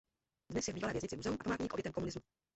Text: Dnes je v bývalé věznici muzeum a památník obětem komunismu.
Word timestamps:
Dnes 0.51 0.65
je 0.67 0.71
v 0.71 0.75
bývalé 0.75 0.93
věznici 0.93 1.15
muzeum 1.15 1.37
a 1.39 1.43
památník 1.43 1.73
obětem 1.73 1.91
komunismu. 1.93 2.21